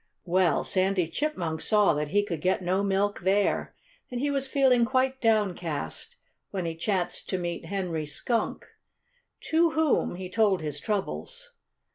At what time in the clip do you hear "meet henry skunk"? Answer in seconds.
7.37-8.65